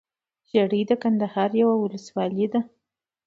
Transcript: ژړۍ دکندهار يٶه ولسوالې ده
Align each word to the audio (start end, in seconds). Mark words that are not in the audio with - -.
ژړۍ 0.49 0.81
دکندهار 0.91 1.51
يٶه 1.59 1.73
ولسوالې 1.81 2.45
ده 2.53 2.61